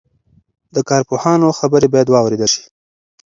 د 0.75 0.77
کارپوهانو 0.89 1.55
خبرې 1.59 1.87
باید 1.93 2.07
واورېدل 2.09 2.49
شي. 2.55 2.63